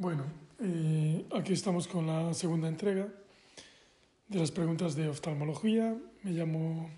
[0.00, 0.22] Bueno,
[0.60, 3.08] eh, aquí estamos con la segunda entrega
[4.28, 5.96] de las preguntas de oftalmología.
[6.22, 6.88] Me llamo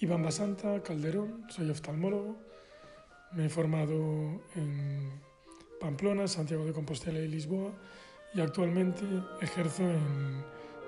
[0.00, 2.38] Iván Basanta Calderón, soy oftalmólogo.
[3.32, 5.10] Me he formado en
[5.78, 7.70] Pamplona, Santiago de Compostela y Lisboa
[8.32, 9.02] y actualmente
[9.42, 10.42] ejerzo en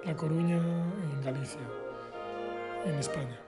[0.06, 1.60] La Coruña, en Galicia,
[2.86, 3.38] en España.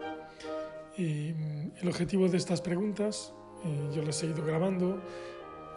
[0.98, 3.32] Y mm, el objetivo de estas preguntas,
[3.64, 5.00] eh, yo las he ido grabando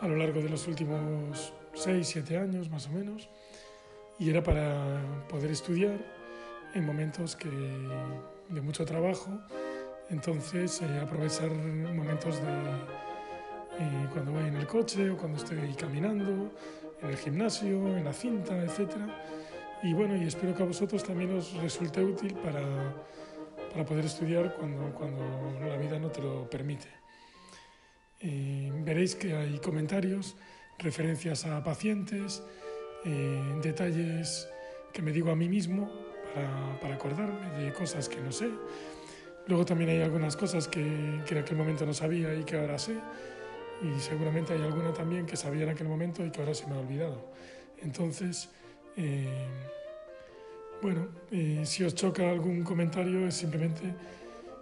[0.01, 3.29] a lo largo de los últimos 6, 7 años más o menos,
[4.19, 5.97] y era para poder estudiar
[6.73, 9.29] en momentos que, de mucho trabajo,
[10.09, 12.47] entonces eh, aprovechar momentos de
[13.79, 16.53] eh, cuando voy en el coche o cuando estoy caminando,
[17.01, 18.91] en el gimnasio, en la cinta, etc.
[19.81, 22.61] Y bueno, y espero que a vosotros también os resulte útil para,
[23.71, 25.23] para poder estudiar cuando, cuando
[25.67, 26.87] la vida no te lo permite.
[28.19, 30.35] Eh, veréis que hay comentarios
[30.79, 32.43] referencias a pacientes,
[33.05, 34.47] eh, detalles
[34.91, 35.91] que me digo a mí mismo
[36.33, 38.49] para, para, acordarme de cosas que no sé.
[39.47, 42.79] Luego también hay algunas cosas que, que, en aquel momento no sabía y que ahora
[42.79, 42.95] sé.
[43.81, 46.75] Y seguramente hay alguna también que sabía en aquel momento y que ahora se me
[46.75, 47.33] ha olvidado.
[47.81, 48.49] Entonces,
[48.95, 49.27] eh,
[50.81, 53.93] bueno, eh, si os choca algún comentario es simplemente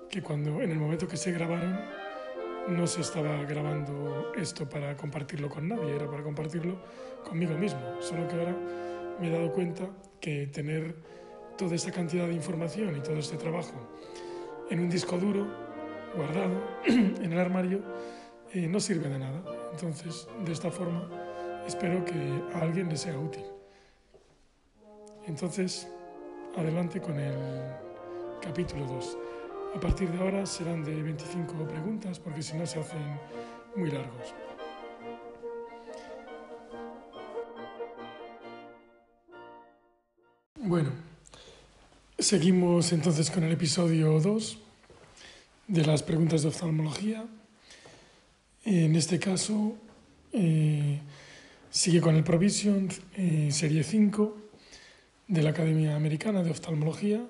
[0.09, 1.79] que cuando en el momento que se grabaron
[2.67, 6.79] no se estaba grabando esto para compartirlo con nadie, era para compartirlo
[7.23, 7.79] conmigo mismo.
[7.99, 8.55] Solo que ahora
[9.19, 10.95] me he dado cuenta que tener
[11.57, 13.73] toda esta cantidad de información y todo este trabajo
[14.69, 15.47] en un disco duro,
[16.15, 17.81] guardado en el armario,
[18.53, 19.43] eh, no sirve de nada.
[19.71, 21.09] Entonces, de esta forma,
[21.67, 22.13] espero que
[22.53, 23.43] a alguien le sea útil.
[25.27, 25.87] Entonces,
[26.55, 27.35] adelante con el
[28.41, 29.17] capítulo 2.
[29.73, 32.99] A partir de ahora serán de 25 preguntas porque si no se hacen
[33.75, 34.33] muy largos.
[40.55, 40.91] Bueno,
[42.19, 44.57] seguimos entonces con el episodio 2
[45.67, 47.25] de las preguntas de oftalmología.
[48.65, 49.77] En este caso
[50.33, 50.99] eh,
[51.69, 54.37] sigue con el Provision, eh, serie 5
[55.29, 57.25] de la Academia Americana de Oftalmología,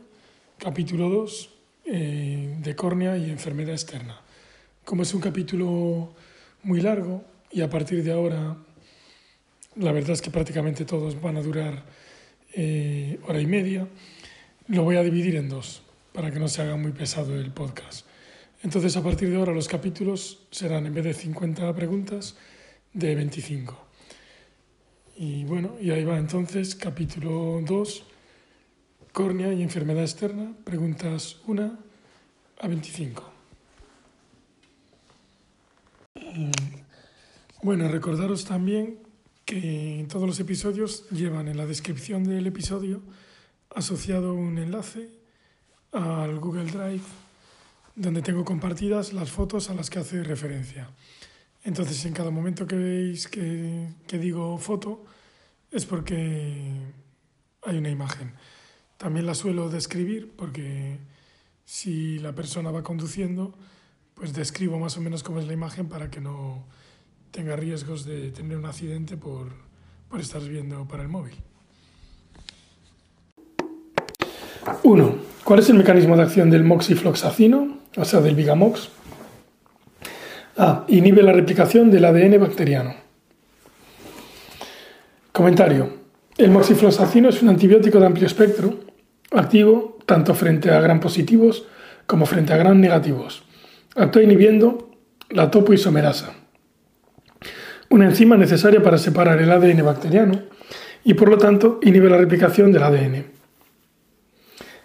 [0.57, 1.60] capítulo 2
[1.93, 4.21] eh, de córnea y enfermedad externa.
[4.85, 6.13] Como es un capítulo
[6.63, 7.21] muy largo
[7.51, 8.55] y a partir de ahora
[9.75, 11.83] la verdad es que prácticamente todos van a durar
[12.53, 13.87] eh, hora y media,
[14.67, 18.05] lo voy a dividir en dos para que no se haga muy pesado el podcast.
[18.63, 22.37] Entonces a partir de ahora los capítulos serán en vez de 50 preguntas
[22.93, 23.85] de 25.
[25.17, 28.03] Y bueno, y ahí va entonces capítulo 2
[29.13, 31.77] Córnea y enfermedad externa, preguntas 1
[32.59, 33.23] a 25.
[37.61, 38.99] Bueno, recordaros también
[39.43, 43.01] que todos los episodios llevan en la descripción del episodio
[43.75, 45.09] asociado un enlace
[45.91, 47.03] al Google Drive
[47.95, 50.89] donde tengo compartidas las fotos a las que hace referencia.
[51.63, 55.05] Entonces, en cada momento que veis que, que digo foto,
[55.69, 56.71] es porque
[57.63, 58.33] hay una imagen.
[59.01, 60.99] También la suelo describir porque
[61.65, 63.51] si la persona va conduciendo,
[64.13, 66.67] pues describo más o menos cómo es la imagen para que no
[67.31, 69.47] tenga riesgos de tener un accidente por,
[70.07, 71.33] por estar viendo para el móvil.
[74.83, 75.15] 1.
[75.45, 78.89] ¿Cuál es el mecanismo de acción del moxifloxacino, o sea, del Vigamox?
[80.57, 80.85] A.
[80.89, 82.93] Inhibe la replicación del ADN bacteriano.
[85.31, 86.01] Comentario.
[86.37, 88.90] El moxifloxacino es un antibiótico de amplio espectro
[89.31, 91.65] activo tanto frente a gran positivos
[92.05, 93.43] como frente a gran negativos.
[93.95, 94.91] Actúa inhibiendo
[95.29, 96.33] la topoisomerasa,
[97.89, 100.43] una enzima necesaria para separar el ADN bacteriano
[101.03, 103.25] y por lo tanto inhibe la replicación del ADN.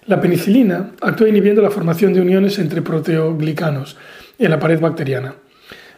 [0.07, 3.97] La penicilina actúa inhibiendo la formación de uniones entre proteoglicanos
[4.39, 5.35] en la pared bacteriana.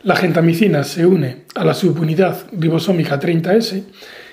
[0.02, 3.84] La gentamicina se une a la subunidad ribosómica 30S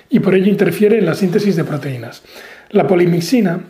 [0.08, 2.22] y por ello interfiere en la síntesis de proteínas.
[2.70, 3.60] La polimixina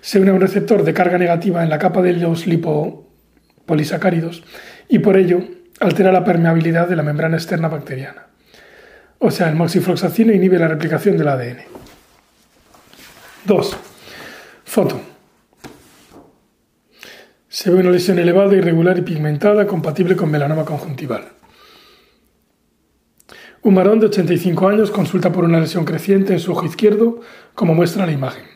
[0.00, 4.44] se une a un receptor de carga negativa en la capa de los lipopolisacáridos
[4.88, 5.42] y por ello
[5.80, 8.26] altera la permeabilidad de la membrana externa bacteriana.
[9.18, 11.58] O sea, el moxifloxacino inhibe la replicación del ADN.
[13.44, 13.76] 2.
[14.64, 15.00] Foto.
[17.48, 21.28] Se ve una lesión elevada, irregular y pigmentada compatible con melanoma conjuntival.
[23.62, 27.20] Un varón de 85 años consulta por una lesión creciente en su ojo izquierdo,
[27.54, 28.53] como muestra la imagen.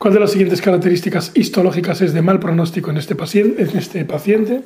[0.00, 3.62] ¿Cuál de las siguientes características histológicas es de mal pronóstico en este paciente?
[3.64, 4.62] En este paciente?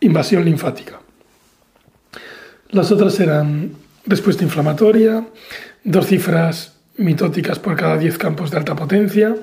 [0.00, 1.02] Invasión linfática.
[2.70, 3.72] Las otras eran
[4.06, 5.26] respuesta inflamatoria,
[5.84, 9.36] dos cifras mitóticas por cada 10 campos de alta potencia,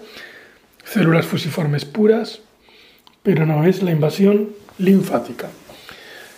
[0.83, 2.39] células fusiformes puras,
[3.21, 5.50] pero no es la invasión linfática.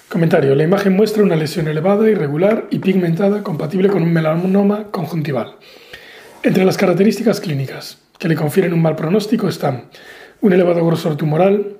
[0.09, 0.55] Comentario.
[0.55, 5.55] La imagen muestra una lesión elevada, irregular y pigmentada compatible con un melanoma conjuntival.
[6.43, 9.89] Entre las características clínicas que le confieren un mal pronóstico están
[10.39, 11.75] un elevado grosor tumoral,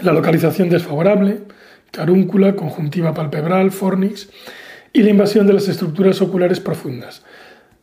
[0.00, 1.40] la localización desfavorable,
[1.90, 4.28] carúncula, conjuntiva palpebral, fornix
[4.92, 7.24] y la invasión de las estructuras oculares profundas.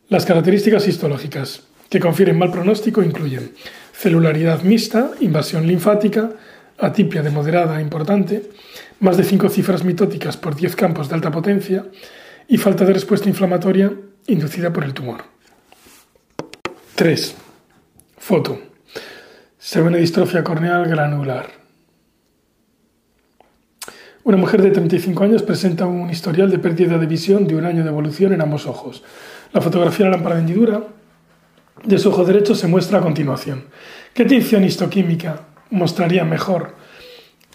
[0.08, 3.52] Las características histológicas que confieren mal pronóstico incluyen
[3.92, 6.30] celularidad mixta, invasión linfática,
[6.78, 8.48] atipia de moderada a importante,
[9.00, 11.84] más de 5 cifras mitóticas por 10 campos de alta potencia
[12.48, 13.92] y falta de respuesta inflamatoria
[14.28, 15.24] inducida por el tumor.
[16.94, 17.39] 3.
[18.20, 18.60] Foto.
[19.58, 21.50] Se ve una distrofia corneal granular.
[24.22, 27.82] Una mujer de 35 años presenta un historial de pérdida de visión de un año
[27.82, 29.02] de evolución en ambos ojos.
[29.52, 30.84] La fotografía de la lámpara de hendidura
[31.82, 33.64] de su ojo derecho se muestra a continuación.
[34.14, 36.76] ¿Qué tinción histoquímica mostraría mejor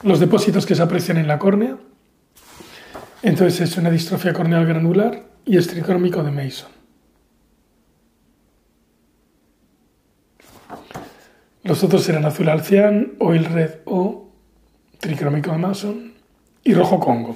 [0.03, 1.77] los depósitos que se aprecian en la córnea.
[3.21, 6.74] Entonces es una distrofia corneal granular y es tricrómico de Mason.
[11.65, 14.29] Los otros eran azul alcián, oil red o
[14.99, 16.13] tricrómico de Mason
[16.63, 17.35] y rojo Congo.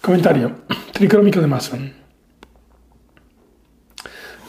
[0.00, 0.56] Comentario.
[0.92, 1.92] Tricrómico de Mason.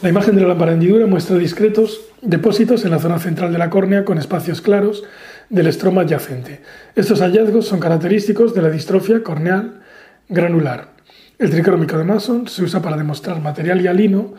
[0.01, 3.69] La imagen de la lámpara hendidura muestra discretos depósitos en la zona central de la
[3.69, 5.03] córnea con espacios claros
[5.51, 6.62] del estroma adyacente.
[6.95, 9.81] Estos hallazgos son característicos de la distrofia corneal
[10.30, 10.94] granular.
[11.38, 14.33] El tricrómico de Mason se usa para demostrar material hialino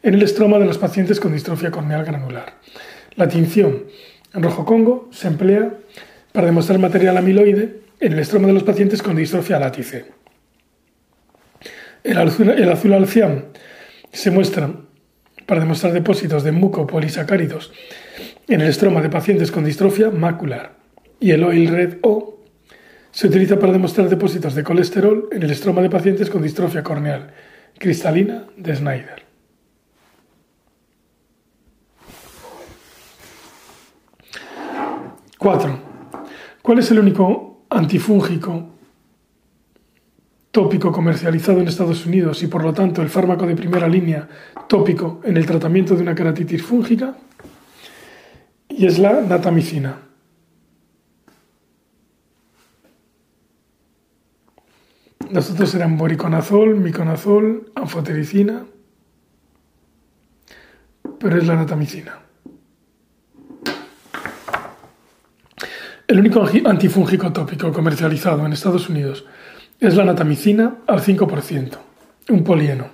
[0.00, 2.54] en el estroma de los pacientes con distrofia corneal granular.
[3.16, 3.84] La tinción
[4.32, 5.72] rojo congo se emplea
[6.32, 10.06] para demostrar material amiloide en el estroma de los pacientes con distrofia látice.
[12.02, 13.46] El azul, el alcián
[14.12, 14.70] se muestra
[15.46, 17.72] para demostrar depósitos de mucopolisacáridos
[18.48, 20.76] en el estroma de pacientes con distrofia macular.
[21.20, 22.40] Y el oil red O
[23.10, 27.32] se utiliza para demostrar depósitos de colesterol en el estroma de pacientes con distrofia corneal
[27.78, 29.23] cristalina de Snyder.
[35.44, 35.78] Cuatro.
[36.62, 38.70] ¿Cuál es el único antifúngico
[40.50, 44.26] tópico comercializado en Estados Unidos y por lo tanto el fármaco de primera línea
[44.66, 47.18] tópico en el tratamiento de una keratitis fúngica
[48.70, 49.98] y es la natamicina.
[55.30, 58.64] Los otros eran boriconazol, miconazol, anfotericina,
[61.18, 62.23] pero es la natamicina.
[66.06, 69.24] El único antifúngico tópico comercializado en Estados Unidos
[69.80, 71.78] es la natamicina al 5%,
[72.28, 72.88] un polieno.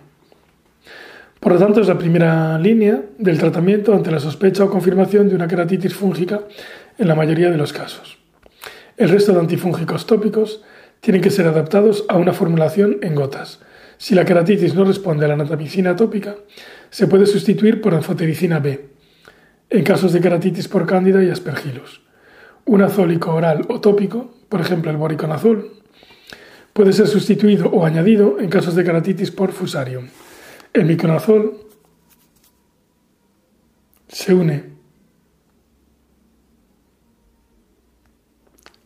[1.41, 5.35] Por lo tanto, es la primera línea del tratamiento ante la sospecha o confirmación de
[5.35, 6.43] una queratitis fúngica
[6.99, 8.17] en la mayoría de los casos.
[8.97, 10.63] El resto de antifúngicos tópicos
[11.01, 13.59] tienen que ser adaptados a una formulación en gotas.
[13.99, 16.37] Si la queratitis no responde a la natamicina tópica,
[16.91, 18.89] se puede sustituir por anfotericina B,
[19.69, 22.03] en casos de queratitis por cándida y aspergillus.
[22.65, 25.73] Un azólico oral o tópico, por ejemplo el boriconazol,
[26.73, 30.09] puede ser sustituido o añadido en casos de queratitis por fusarium.
[30.73, 31.59] El miconazol
[34.09, 34.71] se une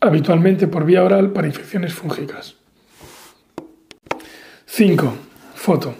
[0.00, 2.57] habitualmente por vía oral para infecciones fúngicas.
[4.66, 5.14] 5.
[5.54, 5.95] Foto.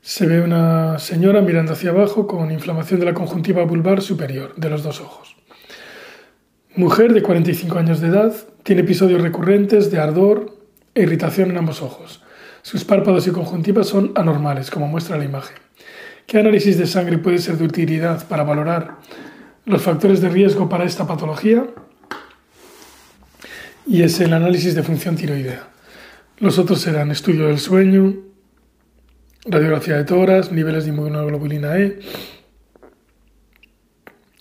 [0.00, 4.68] Se ve una señora mirando hacia abajo con inflamación de la conjuntiva vulvar superior de
[4.68, 5.36] los dos ojos.
[6.74, 10.56] Mujer de 45 años de edad, tiene episodios recurrentes de ardor
[10.94, 12.22] e irritación en ambos ojos.
[12.62, 15.56] Sus párpados y conjuntivas son anormales, como muestra la imagen.
[16.26, 18.96] ¿Qué análisis de sangre puede ser de utilidad para valorar
[19.66, 21.66] los factores de riesgo para esta patología?
[23.86, 25.68] Y es el análisis de función tiroidea.
[26.38, 28.14] Los otros serán estudio del sueño,
[29.44, 31.98] radiografía de toras, niveles de inmunoglobulina E,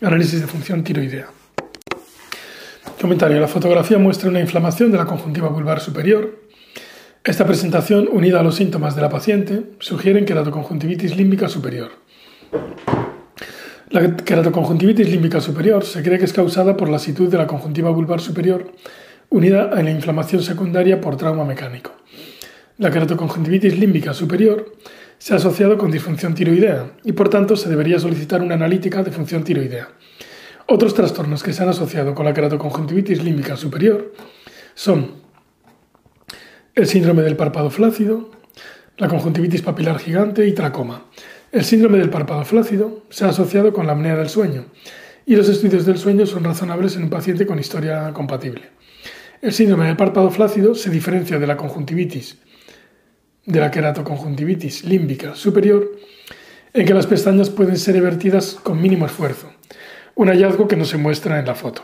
[0.01, 1.27] análisis de función tiroidea.
[3.01, 3.39] Comentario.
[3.39, 6.39] La fotografía muestra una inflamación de la conjuntiva vulvar superior,
[7.23, 11.93] esta presentación, unida a los síntomas de la paciente, sugieren queratoconjuntivitis límbica superior.
[13.89, 17.89] La queratoconjuntivitis límbica superior se cree que es causada por la lasitud de la conjuntiva
[17.89, 18.71] vulvar superior
[19.29, 21.93] unida a la inflamación secundaria por trauma mecánico.
[22.77, 24.75] La queratoconjuntivitis límbica superior
[25.17, 29.11] se ha asociado con disfunción tiroidea y por tanto se debería solicitar una analítica de
[29.11, 29.89] función tiroidea.
[30.67, 34.13] Otros trastornos que se han asociado con la queratoconjuntivitis límbica superior
[34.73, 35.21] son
[36.73, 38.31] el síndrome del párpado flácido,
[38.97, 41.05] la conjuntivitis papilar gigante y tracoma.
[41.51, 44.65] El síndrome del párpado flácido se ha asociado con la apnea del sueño
[45.25, 48.69] y los estudios del sueño son razonables en un paciente con historia compatible.
[49.41, 52.37] El síndrome del párpado flácido se diferencia de la conjuntivitis,
[53.45, 55.91] de la queratoconjuntivitis límbica superior,
[56.73, 59.50] en que las pestañas pueden ser evertidas con mínimo esfuerzo,
[60.21, 61.83] un hallazgo que no se muestra en la foto.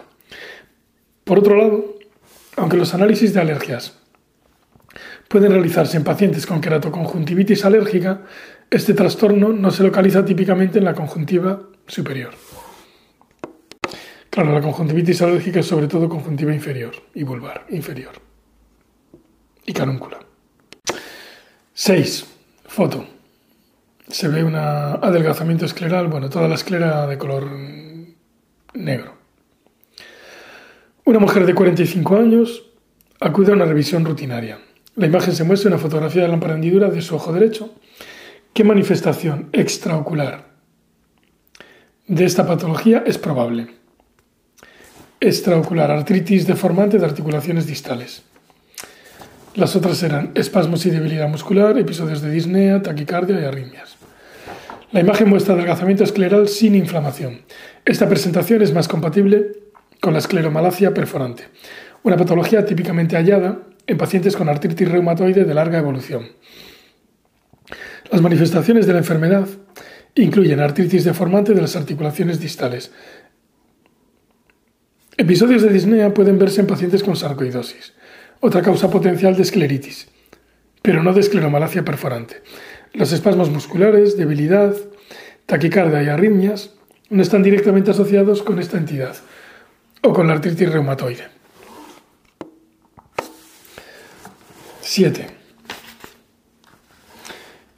[1.24, 1.96] Por otro lado,
[2.56, 3.98] aunque los análisis de alergias
[5.27, 8.22] pueden realizarse en pacientes con queratoconjuntivitis alérgica,
[8.70, 12.36] este trastorno no se localiza típicamente en la conjuntiva superior.
[14.29, 18.22] Claro, la conjuntivitis alérgica es sobre todo conjuntiva inferior y vulvar inferior.
[19.65, 20.20] Y carúncula.
[21.74, 22.25] 6.
[22.67, 23.03] Foto.
[24.08, 27.87] Se ve un adelgazamiento escleral, bueno, toda la esclera de color
[28.84, 29.15] negro.
[31.05, 32.63] Una mujer de 45 años
[33.19, 34.60] acude a una revisión rutinaria.
[34.96, 37.74] La imagen se muestra una fotografía de la lámpara hendidura de su ojo derecho.
[38.53, 40.48] ¿Qué manifestación extraocular
[42.07, 43.67] de esta patología es probable?
[45.19, 48.24] Extraocular, artritis deformante de articulaciones distales.
[49.55, 53.97] Las otras eran espasmos y debilidad muscular, episodios de disnea, taquicardia y arritmias.
[54.91, 57.41] La imagen muestra adelgazamiento escleral sin inflamación.
[57.84, 59.51] Esta presentación es más compatible
[60.00, 61.44] con la escleromalacia perforante,
[62.03, 66.29] una patología típicamente hallada en pacientes con artritis reumatoide de larga evolución.
[68.10, 69.46] Las manifestaciones de la enfermedad
[70.15, 72.94] incluyen artritis deformante de las articulaciones distales.
[75.17, 77.94] Episodios de disnea pueden verse en pacientes con sarcoidosis,
[78.39, 80.08] otra causa potencial de escleritis,
[80.82, 82.41] pero no de escleromalacia perforante.
[82.98, 84.75] Los espasmos musculares, debilidad,
[85.46, 86.72] taquicardia y arritmias
[87.12, 89.16] no están directamente asociados con esta entidad
[90.01, 91.27] o con la artritis reumatoide.
[94.82, 95.27] 7.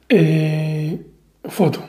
[0.08, 1.06] Eh,
[1.44, 1.86] foto.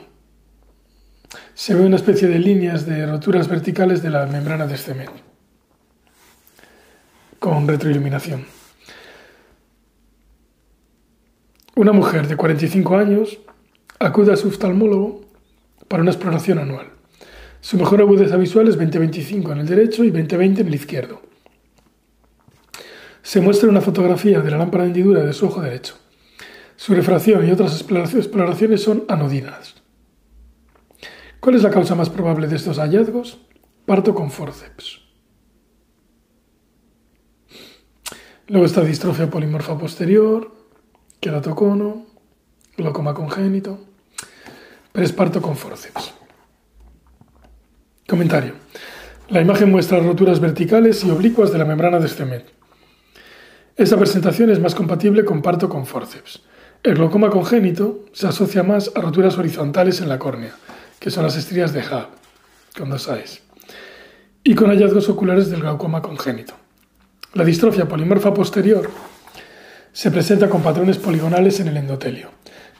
[1.54, 4.94] Se ve una especie de líneas de roturas verticales de la membrana de este
[7.38, 8.44] con retroiluminación.
[11.74, 13.38] Una mujer de 45 años
[13.98, 15.22] acude a su oftalmólogo
[15.88, 16.88] para una exploración anual.
[17.60, 21.32] Su mejor agudeza visual es 20-25 en el derecho y 20-20 en el izquierdo
[23.22, 25.94] se muestra una fotografía de la lámpara de hendidura de su ojo derecho.
[26.76, 29.76] Su refracción y otras exploraciones son anodinas.
[31.38, 33.38] ¿Cuál es la causa más probable de estos hallazgos?
[33.86, 35.00] Parto con forceps.
[38.48, 40.52] Luego está distrofia polimorfa posterior,
[41.22, 42.04] queratocono,
[42.76, 43.78] glaucoma congénito,
[44.90, 46.12] presparto con forceps.
[48.08, 48.54] Comentario.
[49.28, 52.52] La imagen muestra roturas verticales y oblicuas de la membrana de Stemet.
[53.76, 56.42] Esta presentación es más compatible con parto con forceps.
[56.82, 60.56] El glaucoma congénito se asocia más a roturas horizontales en la córnea,
[60.98, 62.08] que son las estrías de Hub,
[62.76, 63.42] con dos A's,
[64.42, 66.54] y con hallazgos oculares del glaucoma congénito.
[67.34, 68.90] La distrofia polimorfa posterior
[69.92, 72.30] se presenta con patrones poligonales en el endotelio,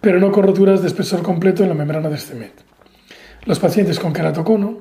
[0.00, 2.64] pero no con roturas de espesor completo en la membrana de Stemet.
[3.45, 4.81] Los pacientes con queratocono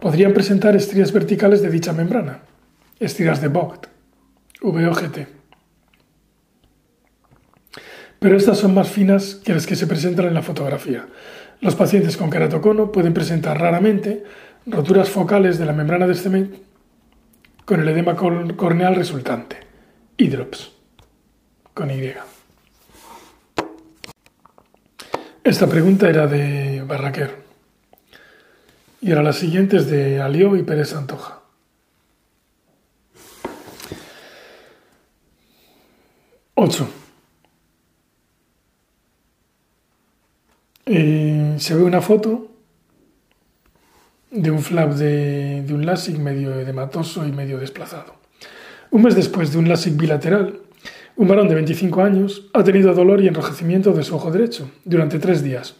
[0.00, 2.42] podrían presentar estrías verticales de dicha membrana,
[2.98, 3.86] estrías de Vogt,
[4.60, 5.18] VOGT.
[8.18, 11.06] Pero estas son más finas que las que se presentan en la fotografía.
[11.60, 14.24] Los pacientes con queratocono pueden presentar raramente
[14.66, 16.58] roturas focales de la membrana de cemento
[17.64, 19.58] con el edema corneal resultante,
[20.16, 20.72] hidrops,
[21.74, 22.12] con Y.
[25.44, 27.42] Esta pregunta era de Barraquer
[29.00, 31.40] y era la siguiente es de Alió y Pérez Santoja.
[36.54, 36.88] 8.
[40.86, 42.48] Eh, se ve una foto
[44.30, 48.14] de un flap de, un LASIK medio edematoso y medio desplazado.
[48.90, 50.60] Un mes después de un LASIK bilateral,
[51.16, 55.18] un varón de 25 años ha tenido dolor y enrojecimiento de su ojo derecho durante
[55.18, 55.74] tres días.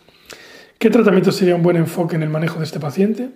[0.78, 3.30] ¿Qué tratamiento sería un buen enfoque en el manejo de este paciente?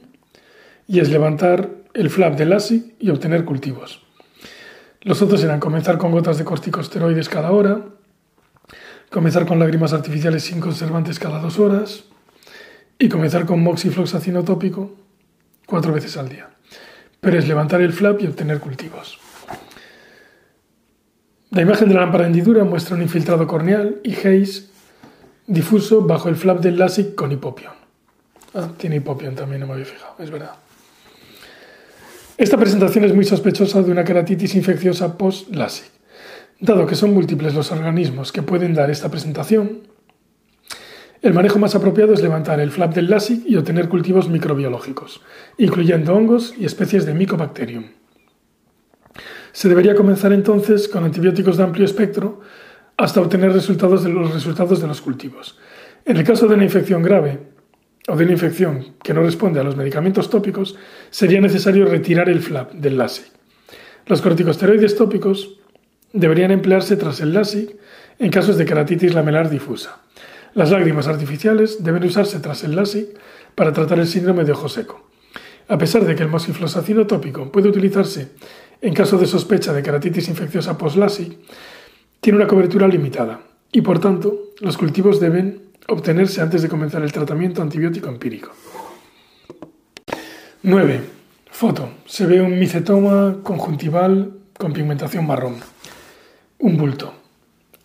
[0.86, 4.02] Y es levantar el flap del LASIK y obtener cultivos.
[5.00, 7.84] Los otros eran comenzar con gotas de corticosteroides cada hora,
[9.10, 12.04] comenzar con lágrimas artificiales sin conservantes cada dos horas
[12.98, 14.94] y comenzar con moxifloxacino tópico
[15.66, 16.50] cuatro veces al día.
[17.20, 19.18] Pero es levantar el flap y obtener cultivos.
[21.50, 24.64] La imagen de la lámpara de hendidura muestra un infiltrado corneal y haze
[25.46, 27.72] difuso bajo el flap del LASIK con hipopión.
[28.54, 30.54] Ah, tiene hipopión también, no me había fijado, es verdad.
[32.36, 35.86] Esta presentación es muy sospechosa de una queratitis infecciosa post-LASIK.
[36.58, 39.82] Dado que son múltiples los organismos que pueden dar esta presentación,
[41.22, 45.22] el manejo más apropiado es levantar el flap del LASIK y obtener cultivos microbiológicos,
[45.58, 47.84] incluyendo hongos y especies de Mycobacterium.
[49.56, 52.42] Se debería comenzar entonces con antibióticos de amplio espectro
[52.98, 55.58] hasta obtener resultados de los resultados de los cultivos.
[56.04, 57.38] En el caso de una infección grave
[58.06, 60.76] o de una infección que no responde a los medicamentos tópicos,
[61.08, 63.24] sería necesario retirar el flap del LASIK.
[64.04, 65.58] Los corticosteroides tópicos
[66.12, 67.76] deberían emplearse tras el LASIK
[68.18, 70.02] en casos de keratitis lamelar difusa.
[70.52, 73.08] Las lágrimas artificiales deben usarse tras el LASIK
[73.54, 75.15] para tratar el síndrome de ojo seco.
[75.68, 78.30] A pesar de que el mosiflosacino tópico puede utilizarse
[78.80, 81.36] en caso de sospecha de keratitis infecciosa post-LASIK,
[82.20, 83.40] tiene una cobertura limitada
[83.72, 88.52] y, por tanto, los cultivos deben obtenerse antes de comenzar el tratamiento antibiótico empírico.
[90.62, 91.00] 9.
[91.50, 91.90] Foto.
[92.06, 95.56] Se ve un micetoma conjuntival con pigmentación marrón.
[96.58, 97.14] Un bulto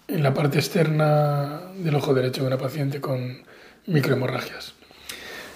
[0.07, 3.43] en la parte externa del ojo derecho de una paciente con
[3.87, 4.75] microhemorragias.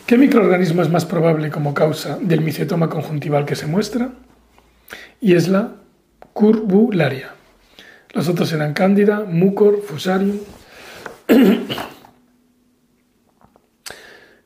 [0.05, 4.11] ¿Qué microorganismo es más probable como causa del micetoma conjuntival que se muestra?
[5.19, 5.77] Y es la
[6.31, 7.33] curbularia.
[8.13, 10.37] Los otros eran cándida, mucor, fusarium.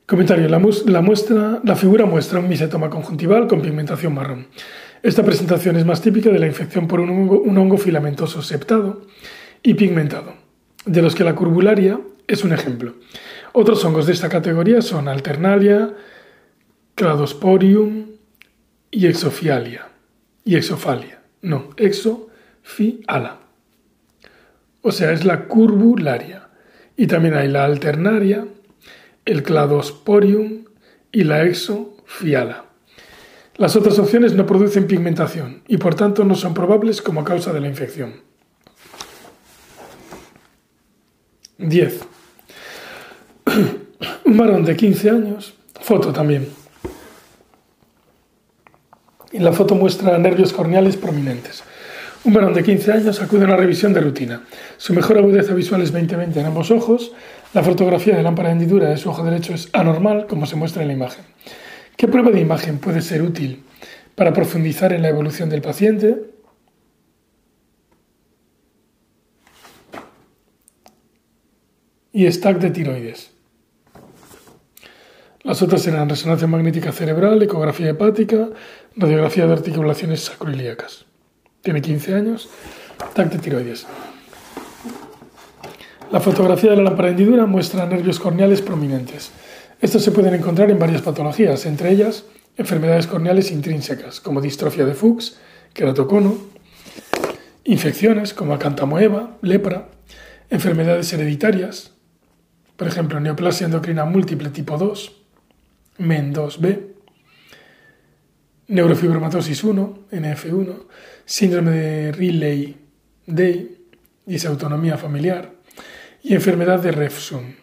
[0.05, 0.47] Comentario.
[0.47, 0.59] La,
[1.01, 4.47] muestra, la figura muestra un micetoma conjuntival con pigmentación marrón.
[5.03, 9.01] Esta presentación es más típica de la infección por un hongo, un hongo filamentoso septado
[9.61, 10.35] y pigmentado,
[10.85, 11.99] de los que la curbularia
[12.29, 12.93] es un ejemplo.
[13.53, 15.93] Otros hongos de esta categoría son Alternalia,
[16.95, 18.07] Cladosporium
[18.91, 19.87] y Exofialia.
[20.43, 21.21] Y Exofalia.
[21.41, 23.39] No, Exofiala.
[24.81, 26.49] O sea, es la curbularia.
[26.95, 28.47] Y también hay la Alternaria,
[29.25, 30.65] el Cladosporium
[31.11, 32.65] y la Exofiala.
[33.55, 37.59] Las otras opciones no producen pigmentación y por tanto no son probables como causa de
[37.59, 38.21] la infección.
[41.57, 42.18] 10.
[44.29, 46.49] Un varón de 15 años, foto también.
[49.31, 51.63] Y la foto muestra nervios corneales prominentes.
[52.23, 54.43] Un varón de 15 años acude a una revisión de rutina.
[54.77, 57.11] Su mejor agudeza visual es 20-20 en ambos ojos.
[57.55, 60.83] La fotografía de lámpara de hendidura de su ojo derecho es anormal, como se muestra
[60.83, 61.25] en la imagen.
[61.97, 63.63] ¿Qué prueba de imagen puede ser útil
[64.13, 66.17] para profundizar en la evolución del paciente?
[72.11, 73.38] y stack de tiroides.
[75.49, 78.49] Las otras eran resonancia magnética cerebral, ecografía hepática,
[78.95, 81.05] radiografía de articulaciones sacroiliacas.
[81.63, 82.49] Tiene 15 años,
[83.15, 83.87] TAC de tiroides.
[86.11, 89.31] La fotografía de la lámpara hendidura muestra nervios corneales prominentes.
[89.81, 94.93] Estos se pueden encontrar en varias patologías, entre ellas enfermedades corneales intrínsecas, como distrofia de
[94.93, 95.39] Fuchs,
[95.73, 96.37] queratocono,
[97.63, 99.89] infecciones como acantamoeba, lepra,
[100.51, 101.93] enfermedades hereditarias,
[102.77, 105.18] por ejemplo, neoplasia endocrina múltiple tipo 2,
[105.99, 106.87] MEN2B,
[108.69, 110.85] neurofibromatosis 1, NF1,
[111.25, 113.77] síndrome de Riley-Day,
[114.25, 115.53] disautonomía familiar.
[116.21, 117.53] Y enfermedad de Refsum,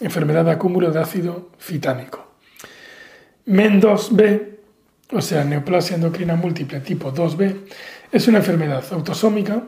[0.00, 2.26] enfermedad de acúmulo de ácido fitánico.
[3.46, 4.56] MEN2B,
[5.12, 7.56] o sea, neoplasia endocrina múltiple tipo 2B,
[8.12, 9.64] es una enfermedad autosómica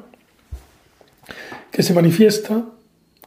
[1.71, 2.65] que se manifiesta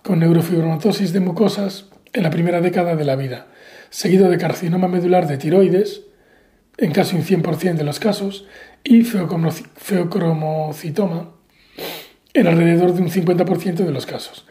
[0.04, 3.48] con neurofibromatosis de mucosas en la primera década de la vida,
[3.90, 6.02] seguido de carcinoma medular de tiroides,
[6.78, 8.46] en casi un 100% de los casos,
[8.84, 11.32] y feocromocitoma
[12.34, 14.46] en alrededor de un 50% de los casos.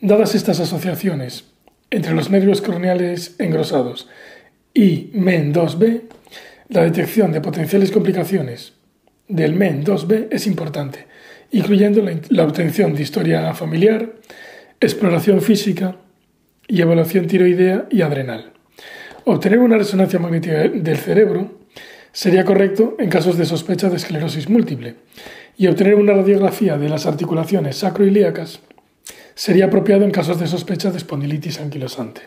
[0.00, 1.44] Dadas estas asociaciones
[1.90, 4.08] entre los nervios corneales engrosados
[4.74, 6.02] y MEN2B,
[6.68, 8.74] la detección de potenciales complicaciones
[9.28, 11.06] del MEN2B es importante,
[11.50, 14.12] incluyendo la obtención de historia familiar,
[14.80, 15.96] exploración física
[16.72, 18.54] y evaluación tiroidea y adrenal.
[19.26, 21.58] Obtener una resonancia magnética del cerebro
[22.12, 24.94] sería correcto en casos de sospecha de esclerosis múltiple
[25.58, 28.60] y obtener una radiografía de las articulaciones sacroiliacas
[29.34, 32.22] sería apropiado en casos de sospecha de espondilitis anquilosante,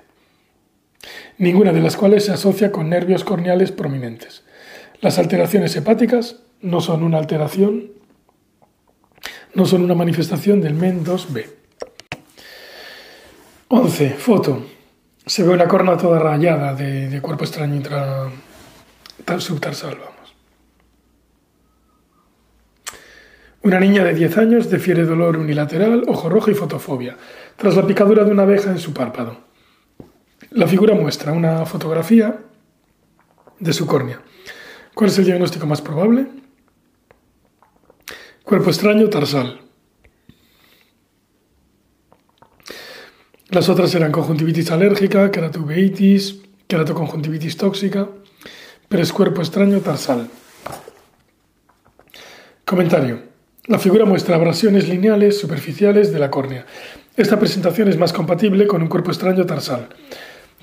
[1.39, 4.43] ninguna de las cuales se asocia con nervios corneales prominentes.
[5.01, 7.93] Las alteraciones hepáticas no son una alteración,
[9.55, 11.64] no son una manifestación del MEN2B.
[13.67, 14.09] 11.
[14.11, 14.63] Foto.
[15.25, 18.29] Se ve una corna toda rayada de, cuerpo extraño intra,
[19.39, 20.35] subtarsal, vamos.
[23.63, 27.17] Una niña de 10 años defiere dolor unilateral, ojo rojo y fotofobia,
[27.55, 29.39] tras la picadura de una abeja en su párpado.
[30.51, 32.41] La figura muestra una fotografía
[33.59, 34.21] de su córnea.
[34.93, 36.27] ¿Cuál es el diagnóstico más probable?
[38.43, 39.64] Cuerpo extraño tarsal.
[43.55, 48.09] Las otras eran conjuntivitis alérgica, queratuveitis, queratoconjuntivitis tóxica,
[49.13, 50.27] cuerpo extraño tarsal.
[52.65, 53.21] Comentario.
[53.67, 56.65] La figura muestra abrasiones lineales superficiales de la córnea.
[57.15, 59.87] Esta presentación es más compatible con un cuerpo extraño tarsal,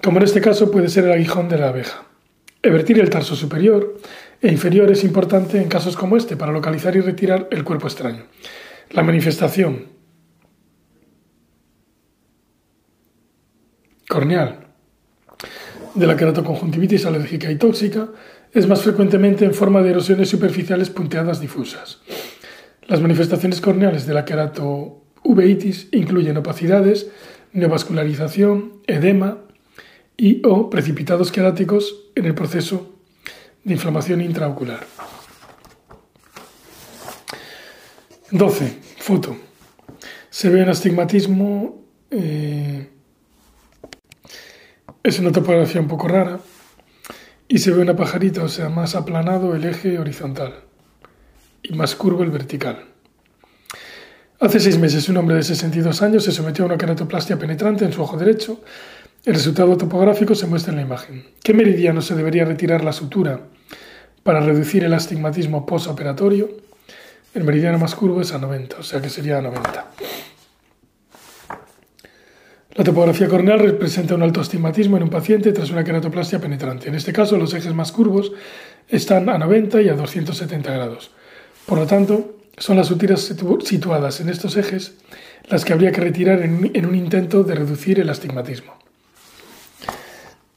[0.02, 2.04] como en este caso puede ser el aguijón de la abeja.
[2.62, 3.96] Evertir el tarso superior
[4.42, 8.24] e inferior es importante en casos como este para localizar y retirar el cuerpo extraño.
[8.90, 9.91] La manifestación
[14.12, 14.58] corneal
[15.94, 18.08] de la queratoconjuntivitis alérgica y tóxica
[18.52, 22.00] es más frecuentemente en forma de erosiones superficiales punteadas difusas.
[22.86, 27.08] Las manifestaciones corneales de la queratoveitis incluyen opacidades,
[27.54, 29.38] neovascularización, edema
[30.18, 32.94] y o precipitados queráticos en el proceso
[33.64, 34.84] de inflamación intraocular.
[38.30, 38.76] 12.
[38.98, 39.36] Foto.
[40.28, 41.82] Se ve un astigmatismo.
[42.10, 42.91] Eh,
[45.02, 46.38] es una topografía un poco rara
[47.48, 50.54] y se ve una pajarita, o sea, más aplanado el eje horizontal
[51.62, 52.84] y más curvo el vertical.
[54.40, 57.92] Hace seis meses un hombre de 62 años se sometió a una queratoplastia penetrante en
[57.92, 58.60] su ojo derecho.
[59.24, 61.24] El resultado topográfico se muestra en la imagen.
[61.42, 63.40] ¿Qué meridiano se debería retirar la sutura
[64.22, 66.50] para reducir el astigmatismo postoperatorio?
[67.34, 69.90] El meridiano más curvo es a 90, o sea que sería a 90.
[72.74, 76.88] La topografía corneal representa un alto astigmatismo en un paciente tras una queratoplastia penetrante.
[76.88, 78.32] En este caso, los ejes más curvos
[78.88, 81.10] están a 90 y a 270 grados.
[81.66, 84.94] Por lo tanto, son las suturas situadas en estos ejes
[85.48, 88.74] las que habría que retirar en un intento de reducir el astigmatismo.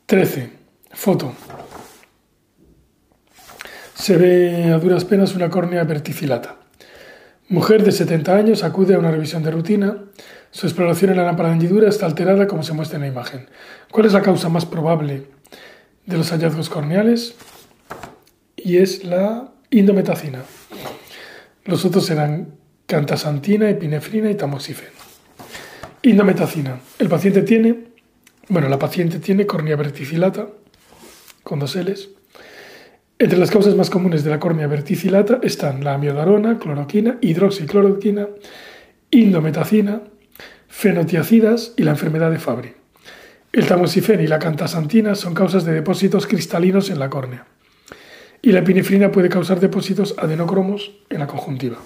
[0.06, 0.52] 13.
[0.92, 1.34] Foto.
[3.96, 6.58] Se ve a duras penas una córnea verticilata.
[7.50, 9.98] Mujer de 70 años acude a una revisión de rutina
[10.56, 13.50] su exploración en la lámpara de hendidura está alterada como se muestra en la imagen.
[13.92, 15.24] ¿Cuál es la causa más probable
[16.06, 17.36] de los hallazgos corneales?
[18.56, 20.44] Y es la indometacina.
[21.66, 22.54] Los otros serán
[22.86, 24.94] cantasantina, epinefrina y tamoxifeno.
[26.04, 26.80] Indometacina.
[27.00, 27.88] El paciente tiene,
[28.48, 30.48] bueno, la paciente tiene córnea verticilata
[31.44, 32.12] con dos L's.
[33.20, 38.30] Entre las causas más comunes de la córnea verticilata están la amiodarona, cloroquina, hidroxicloroquina,
[39.12, 40.02] indometacina,
[40.76, 42.74] fenotiacidas y la enfermedad de Fabry.
[43.54, 47.46] El tamoxifeno y la cantasantina son causas de depósitos cristalinos en la córnea.
[48.42, 51.78] Y la epinefrina puede causar depósitos adenocromos en la conjuntiva.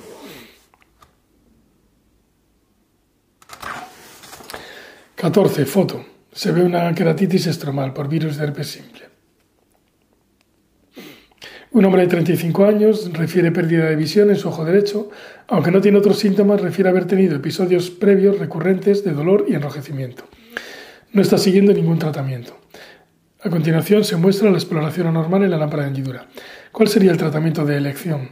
[5.17, 5.65] ...14.
[5.65, 6.06] Foto.
[6.32, 9.08] Se ve una queratitis estromal por virus de herpes simple.
[11.71, 15.12] Un hombre de 35 años refiere pérdida de visión en su ojo derecho,
[15.47, 20.23] aunque no tiene otros síntomas, refiere haber tenido episodios previos recurrentes de dolor y enrojecimiento.
[21.13, 22.58] No está siguiendo ningún tratamiento.
[23.41, 26.27] A continuación se muestra la exploración anormal en la lámpara de hendidura.
[26.71, 28.29] ¿Cuál sería el tratamiento de elección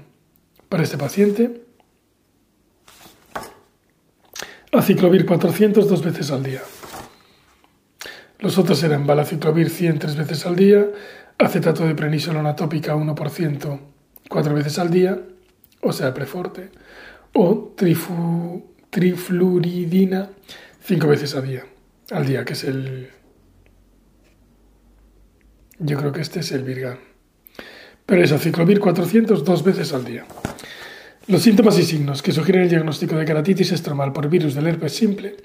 [0.67, 1.62] para este paciente?
[4.71, 6.62] Aciclovir 400 dos veces al día.
[8.39, 10.88] Los otros eran balaciclovir 100 tres veces al día,
[11.38, 13.80] acetato de prenisolona tópica 1%
[14.28, 15.21] cuatro veces al día,
[15.82, 16.69] o sea, preforte,
[17.34, 17.73] o
[18.89, 20.30] trifluridina
[20.84, 21.65] cinco veces al día,
[22.12, 23.10] al día, que es el...
[25.80, 26.97] Yo creo que este es el Virgan.
[28.06, 30.26] Pero es aciclovir 400 dos veces al día.
[31.28, 34.93] Los síntomas y signos que sugieren el diagnóstico de keratitis estromal por virus del herpes
[34.93, 35.36] simple.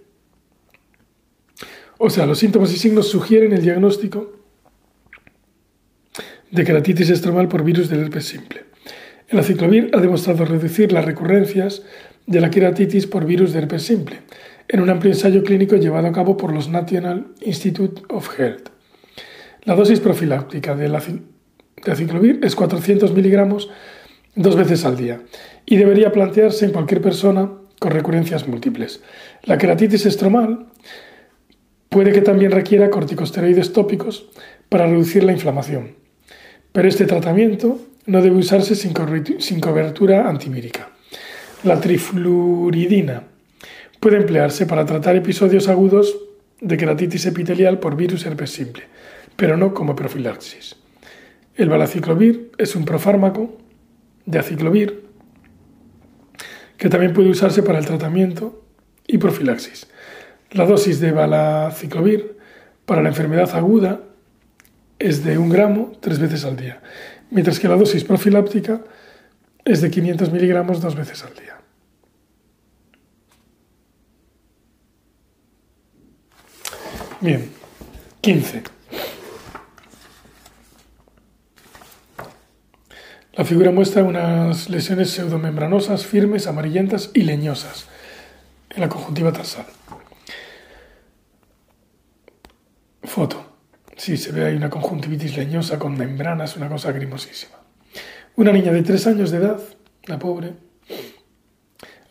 [1.99, 4.42] O sea, los síntomas y signos sugieren el diagnóstico
[6.53, 8.65] de queratitis estromal por virus del herpes simple.
[9.29, 11.83] El aciclovir ha demostrado reducir las recurrencias
[12.27, 14.19] de la queratitis por virus de herpes simple
[14.69, 18.69] en un amplio ensayo clínico llevado a cabo por los National Institute of Health.
[19.65, 20.95] La dosis profiláctica de,
[21.91, 23.71] aciclovir es 400 miligramos
[24.35, 25.23] dos veces al día
[25.65, 29.03] y debería plantearse en cualquier persona con recurrencias múltiples.
[29.45, 30.67] La queratitis estromal
[31.89, 34.29] puede que también requiera corticosteroides tópicos
[34.69, 36.02] para reducir la inflamación
[36.73, 38.93] pero este tratamiento no debe usarse sin,
[39.61, 40.89] cobertura antivírica.
[41.63, 43.25] La trifluridina
[44.01, 46.17] puede emplearse para tratar episodios agudos
[46.61, 48.85] de queratitis epitelial por virus herpes simple,
[49.37, 50.77] pero no como profilaxis.
[51.55, 53.59] El balaciclovir es un profármaco
[54.25, 55.05] de aciclovir
[56.79, 58.65] que también puede usarse para el tratamiento
[59.07, 59.87] y profilaxis.
[60.51, 62.39] La dosis de balaciclovir
[62.87, 64.01] para la enfermedad aguda
[65.03, 66.81] es de un gramo tres veces al día,
[67.31, 68.81] mientras que la dosis profiláptica
[69.65, 71.59] es de 500 miligramos dos veces al día.
[77.21, 77.51] Bien.
[78.21, 78.63] 15.
[83.35, 87.87] La figura muestra unas lesiones pseudomembranosas, firmes, amarillentas y leñosas
[88.71, 89.67] en la conjuntiva tarsal.
[93.03, 93.52] Foto.
[93.97, 97.57] Sí, se ve ahí una conjuntivitis leñosa con membranas, una cosa grimosísima.
[98.37, 99.61] Una niña de tres años de edad,
[100.07, 100.55] la pobre,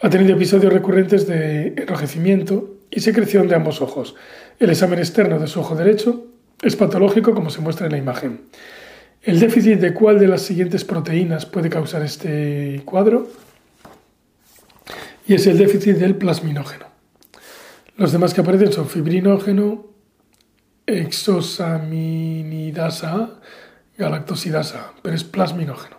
[0.01, 4.15] ha tenido episodios recurrentes de enrojecimiento y secreción de ambos ojos.
[4.59, 6.27] El examen externo de su ojo derecho
[6.61, 8.41] es patológico como se muestra en la imagen.
[9.23, 13.29] ¿El déficit de cuál de las siguientes proteínas puede causar este cuadro?
[15.27, 16.87] Y es el déficit del plasminógeno.
[17.97, 19.90] Los demás que aparecen son fibrinógeno,
[20.85, 23.39] exosaminidasa
[23.97, 25.95] galactosidasa pero es plasminógeno.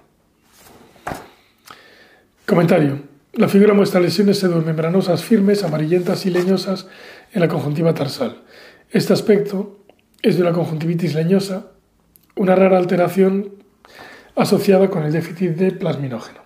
[2.47, 3.11] Comentario.
[3.35, 6.87] La figura muestra lesiones pseudomembranosas firmes, amarillentas y leñosas
[7.33, 8.42] en la conjuntiva tarsal.
[8.90, 9.87] Este aspecto
[10.21, 11.68] es de una conjuntivitis leñosa,
[12.37, 13.55] una rara alteración
[14.37, 16.40] asociada con el déficit de plasminógeno.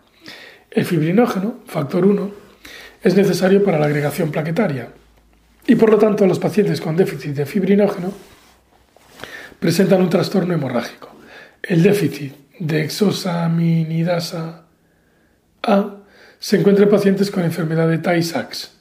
[0.71, 2.31] El fibrinógeno, factor 1,
[3.03, 4.91] es necesario para la agregación plaquetaria
[5.67, 8.13] y por lo tanto los pacientes con déficit de fibrinógeno
[9.59, 11.11] presentan un trastorno hemorrágico.
[11.63, 14.67] El déficit de exosaminidasa
[15.63, 15.97] A
[16.39, 18.73] se encuentra en pacientes con enfermedad de Tay-Sachs.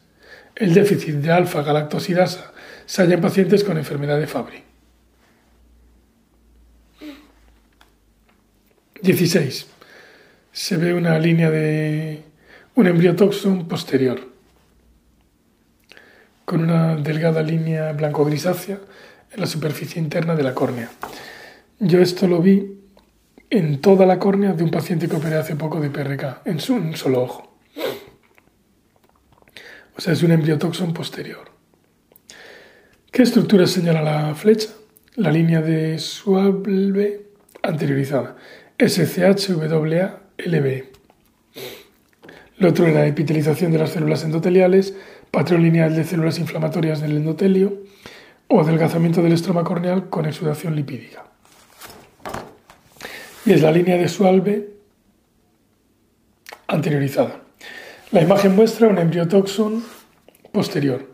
[0.55, 2.53] El déficit de alfa-galactosidasa
[2.85, 4.63] se halla en pacientes con enfermedad de Fabry.
[9.01, 9.67] 16.
[10.51, 12.23] Se ve una línea de
[12.75, 14.34] un embriotoxon posterior
[16.45, 18.79] con una delgada línea blanco-grisácea
[19.31, 20.89] en la superficie interna de la córnea.
[21.79, 22.79] Yo esto lo vi
[23.49, 26.75] en toda la córnea de un paciente que operé hace poco de PRK, en su,
[26.75, 27.57] un solo ojo.
[29.97, 31.51] O sea, es un embriotoxon posterior.
[33.11, 34.69] ¿Qué estructura señala la flecha?
[35.15, 36.67] La línea de Schwab
[37.63, 38.35] anteriorizada.
[38.77, 40.15] SCHWA-LB.
[42.57, 44.95] Lo otro era epitelización de las células endoteliales,
[45.35, 47.83] patrón lineal de células inflamatorias del endotelio
[48.47, 51.25] o adelgazamiento del estroma corneal con exudación lipídica.
[53.45, 54.69] Y es la línea de Schwalbe
[56.67, 57.41] anteriorizada.
[58.11, 59.83] La imagen muestra un embriotoxon
[60.53, 61.05] posterior,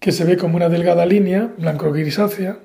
[0.00, 2.58] que se ve como una delgada línea blanco-grisácea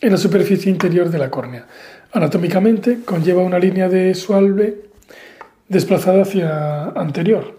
[0.00, 1.68] en la superficie interior de la córnea.
[2.10, 4.86] Anatómicamente conlleva una línea de sualve
[5.68, 7.58] desplazada hacia anterior,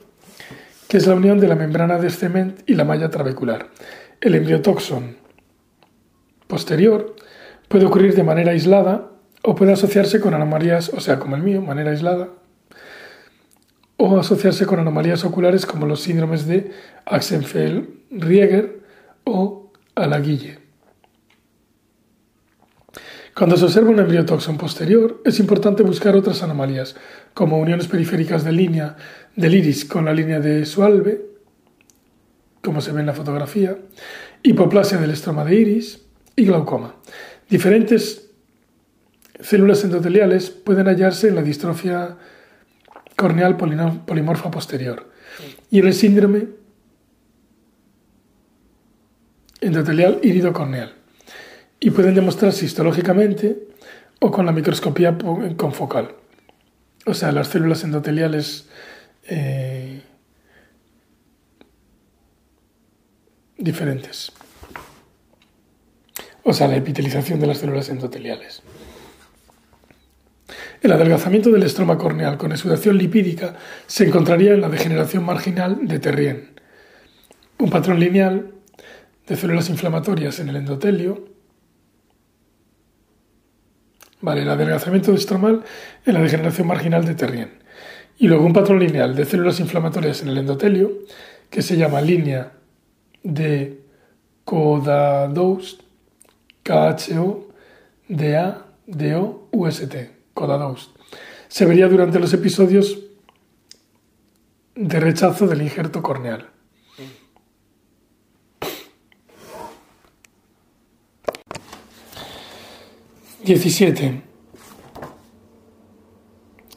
[0.88, 3.70] que es la unión de la membrana de cement y la malla trabecular.
[4.22, 5.17] El embriotoxon
[6.48, 7.15] posterior
[7.67, 9.12] puede ocurrir de manera aislada
[9.43, 12.30] o puede asociarse con anomalías, o sea, como el mío, manera aislada,
[13.98, 16.72] o asociarse con anomalías oculares como los síndromes de
[17.06, 18.82] Axenfeld-Rieger
[19.26, 20.66] o Alaguille.
[23.38, 26.95] Cuando se observa un embriotoxon posterior, es importante buscar otras anomalías,
[27.36, 28.97] como uniones periféricas de línea
[29.36, 31.23] del iris con la línea de Sualve,
[32.63, 33.78] como se ve en la fotografía,
[34.41, 36.02] hipoplasia del estroma de iris
[36.36, 36.95] y glaucoma.
[37.47, 38.32] Diferentes
[39.39, 42.17] células endoteliales pueden hallarse en la distrofia
[43.15, 45.12] corneal polimorfa posterior.
[45.69, 46.47] Y en el síndrome
[49.62, 50.96] endotelial iridocorneal
[51.80, 53.68] y pueden demostrarse histológicamente
[54.20, 55.18] o con la microscopía
[55.56, 56.16] confocal.
[57.06, 58.68] O sea, las células endoteliales
[59.28, 60.02] eh,
[63.58, 64.32] diferentes.
[66.44, 68.62] O sea, la epitelización de las células endoteliales.
[70.82, 73.56] El adelgazamiento del estroma corneal con exudación lipídica
[73.88, 76.60] se encontraría en la degeneración marginal de Terrien,
[77.58, 78.54] un patrón lineal
[79.28, 81.37] de células inflamatorias en el endotelio
[84.19, 85.63] Vale, el adelgazamiento estromal
[86.06, 87.51] en la degeneración marginal de Terrien.
[88.17, 90.91] Y luego un patrón lineal de células inflamatorias en el endotelio,
[91.49, 92.51] que se llama línea
[93.23, 93.84] de
[94.43, 95.82] Codadoust,
[96.63, 97.47] KHO,
[98.08, 99.95] DA, DO, UST,
[100.34, 100.95] Codadoust.
[101.47, 102.99] Se vería durante los episodios
[104.75, 106.49] de rechazo del injerto corneal.
[113.43, 114.21] 17.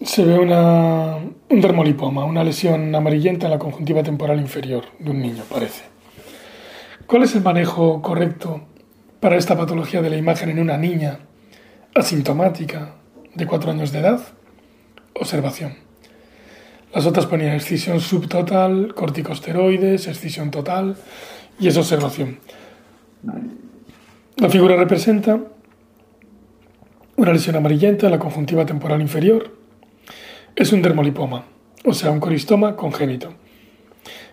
[0.03, 5.21] Se ve una, un dermolipoma, una lesión amarillenta en la conjuntiva temporal inferior de un
[5.21, 5.85] niño, parece.
[7.07, 8.63] ¿Cuál es el manejo correcto
[9.21, 11.21] para esta patología de la imagen en una niña
[11.95, 12.95] asintomática
[13.35, 14.21] de 4 años de edad?
[15.15, 15.75] Observación.
[16.95, 20.97] Las otras ponían excisión subtotal, corticosteroides, excisión total
[21.59, 22.39] y es observación.
[24.37, 25.41] La figura representa
[27.21, 29.55] una lesión amarillenta en la conjuntiva temporal inferior.
[30.57, 31.45] Es un dermolipoma,
[31.85, 33.35] o sea, un coristoma congénito.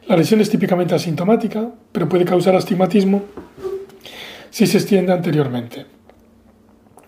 [0.08, 3.24] La lesión es típicamente asintomática, pero puede causar astigmatismo
[4.52, 5.86] si se extiende anteriormente.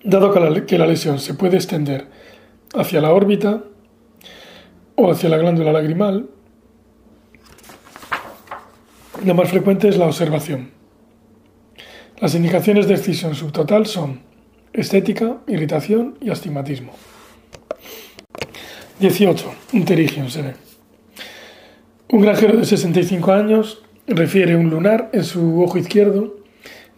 [0.03, 0.33] Dado
[0.65, 2.07] que la, lesión se puede extender
[2.75, 3.63] hacia la órbita
[4.95, 6.27] o hacia la glándula lagrimal,
[9.23, 10.71] lo más frecuente es la observación.
[12.19, 14.27] Las indicaciones de excisión subtotal son
[14.73, 16.93] estética, irritación y astigmatismo.
[18.99, 19.51] 18.
[19.73, 20.53] Interigio se ve.
[22.09, 26.37] Un granjero de 65 años refiere un lunar en su ojo izquierdo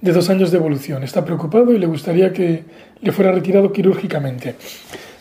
[0.02, 1.04] de dos años de evolución.
[1.04, 2.64] Está preocupado y le gustaría que
[3.02, 4.56] le fuera retirado quirúrgicamente.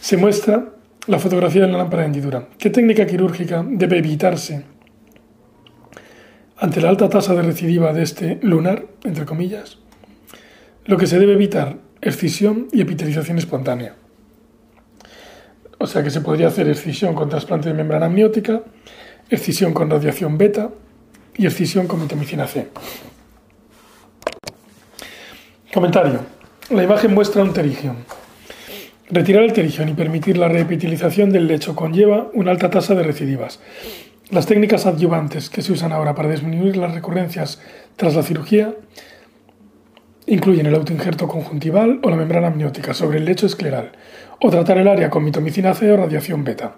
[0.01, 0.71] Se muestra
[1.07, 2.49] la fotografía de la lámpara de hendidura.
[2.59, 4.63] ¿Qué técnica quirúrgica debe evitarse
[6.57, 9.79] ante la alta tasa de recidiva de este lunar, entre comillas?
[10.85, 13.95] Lo que se debe evitar, excisión y epitelización espontánea.
[15.79, 18.63] O sea que se podría hacer excisión con trasplante de membrana amniótica,
[19.31, 20.71] excisión con radiación beta
[21.37, 22.69] y excisión con mitomicina C.
[25.73, 26.21] Comentario.
[26.71, 27.97] La imagen muestra un terigión.
[29.09, 33.61] Retirar el terigión y permitir la reepitelización del lecho conlleva una alta tasa de recidivas.
[34.31, 37.61] Las técnicas adyuvantes que se usan ahora para disminuir las recurrencias
[37.97, 38.75] tras la cirugía
[40.31, 43.91] incluyen el autoinjerto conjuntival o la membrana amniótica sobre el lecho escleral,
[44.41, 46.77] o tratar el área con mitomicina C o radiación beta.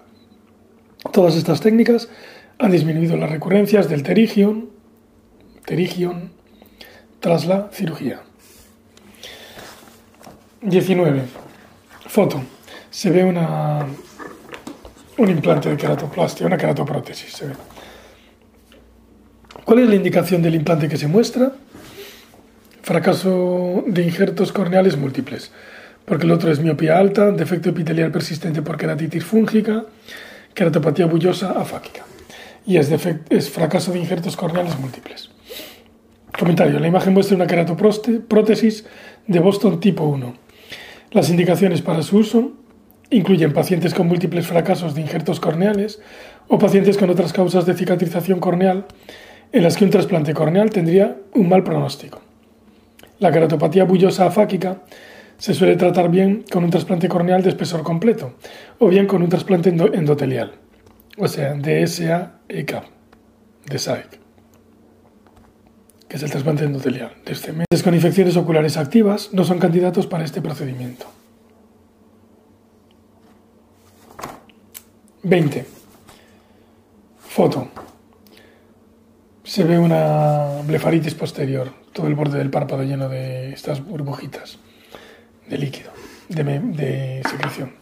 [1.11, 2.09] Todas estas técnicas
[2.57, 4.69] han disminuido las recurrencias del terigión,
[5.65, 6.31] terigión
[7.19, 8.21] tras la cirugía.
[10.61, 11.21] 19.
[12.07, 12.41] Foto.
[12.89, 13.85] Se ve una,
[15.17, 17.31] un implante de queratoplastia, una queratoprótesis.
[17.31, 17.53] Se ve.
[19.63, 21.53] ¿Cuál es la indicación del implante que se muestra?
[22.83, 25.51] Fracaso de injertos corneales múltiples,
[26.05, 29.85] porque el otro es miopía alta, defecto epitelial persistente por queratitis fúngica,
[30.53, 32.03] queratopatía bullosa afáquica.
[32.65, 32.91] Y es,
[33.29, 35.31] es fracaso de injertos corneales múltiples.
[36.37, 36.79] Comentario.
[36.79, 38.85] La imagen muestra una queratoprótesis
[39.27, 40.43] de Boston tipo 1
[41.13, 42.53] las indicaciones para su uso
[43.11, 46.01] incluyen pacientes con múltiples fracasos de injertos corneales
[46.47, 48.87] o pacientes con otras causas de cicatrización corneal
[49.51, 52.19] en las que un trasplante corneal tendría un mal pronóstico.
[53.23, 54.81] La keratopatía bullosa afáquica
[55.37, 58.33] se suele tratar bien con un trasplante corneal de espesor completo
[58.79, 60.51] o bien con un trasplante endotelial,
[61.17, 62.83] o sea, DSA-EK,
[63.65, 64.19] de SAEC
[66.09, 70.25] que es el trasplante endotelial de este con infecciones oculares activas no son candidatos para
[70.25, 71.05] este procedimiento.
[75.23, 75.65] 20.
[77.19, 77.69] Foto.
[79.45, 84.57] Se ve una blefaritis posterior, todo el borde del párpado lleno de estas burbujitas
[85.47, 85.91] de líquido,
[86.29, 87.73] de, secreción.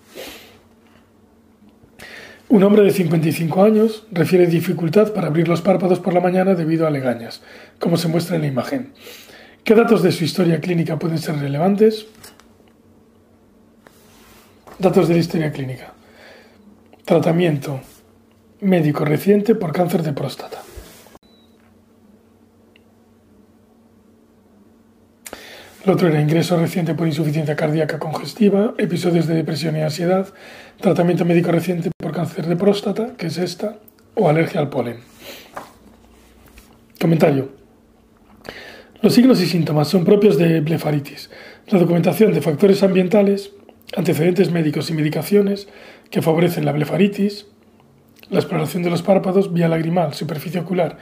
[2.50, 6.86] Un hombre de 55 años refiere dificultad para abrir los párpados por la mañana debido
[6.86, 7.42] a legañas,
[7.80, 8.94] como se muestra en la imagen.
[9.64, 12.08] ¿Qué datos de su historia clínica pueden ser relevantes?
[14.80, 15.94] Datos de la historia clínica.
[17.06, 17.80] Tratamiento
[18.60, 20.62] médico reciente por cáncer de próstata.
[25.84, 30.28] El otro era ingreso reciente por insuficiencia cardíaca congestiva, episodios de depresión y ansiedad,
[30.80, 33.78] tratamiento médico reciente por cáncer de próstata, que es esta,
[34.14, 34.98] o alergia al polen.
[37.00, 37.50] Comentario.
[39.02, 41.32] Los signos y síntomas son propios de blefaritis.
[41.70, 43.52] La documentación de factores ambientales,
[43.98, 45.68] antecedentes médicos y medicaciones
[46.12, 47.48] que favorecen la blefaritis,
[48.30, 51.00] la exploración de los párpados, vía lagrimal, superficie ocular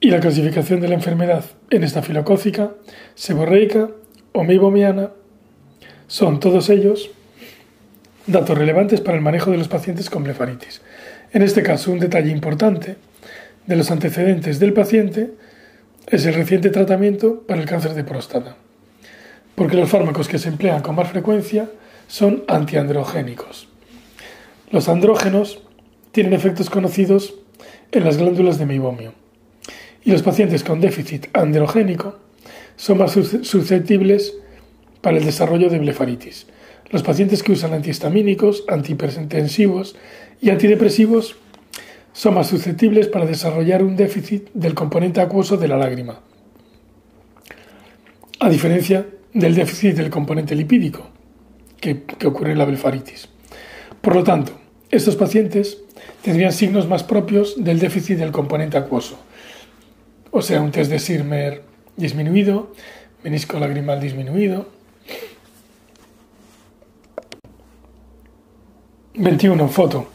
[0.00, 2.72] y la clasificación de la enfermedad en estafilocócica,
[3.14, 3.90] seborreica
[4.38, 5.10] o meibomiana
[6.06, 7.10] son todos ellos
[8.28, 10.80] datos relevantes para el manejo de los pacientes con blefaritis.
[11.32, 12.96] En este caso, un detalle importante
[13.66, 15.32] de los antecedentes del paciente
[16.06, 18.54] es el reciente tratamiento para el cáncer de próstata,
[19.56, 21.68] porque los fármacos que se emplean con más frecuencia
[22.06, 23.68] son antiandrogénicos.
[24.70, 25.62] Los andrógenos
[26.12, 27.34] tienen efectos conocidos
[27.90, 29.14] en las glándulas de meibomio
[30.04, 32.27] y los pacientes con déficit androgénico
[32.78, 34.34] son más susceptibles
[35.02, 36.46] para el desarrollo de blefaritis.
[36.90, 39.96] Los pacientes que usan antihistamínicos, antihipertensivos
[40.40, 41.36] y antidepresivos
[42.12, 46.20] son más susceptibles para desarrollar un déficit del componente acuoso de la lágrima,
[48.40, 51.10] a diferencia del déficit del componente lipídico
[51.80, 53.28] que, que ocurre en la blefaritis.
[54.00, 54.52] Por lo tanto,
[54.90, 55.78] Estos pacientes
[56.22, 59.18] tendrían signos más propios del déficit del componente acuoso,
[60.30, 61.62] o sea, un test de Sirmer
[61.98, 62.72] disminuido,
[63.22, 64.70] menisco lagrimal disminuido.
[69.14, 69.68] 21.
[69.68, 70.06] Foto.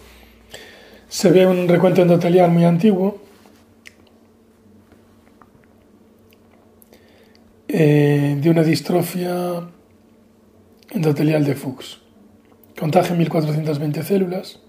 [1.10, 3.22] Se ve un recuento endotelial muy antiguo.
[7.68, 9.68] Eh, de una distrofia
[10.92, 12.00] endotelial de Fuchs.
[12.80, 14.60] Contaje 1420 células,